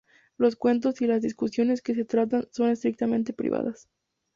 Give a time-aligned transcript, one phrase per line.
[0.35, 3.87] Los encuentros y las discusiones que se tratan son estrictamente privadas.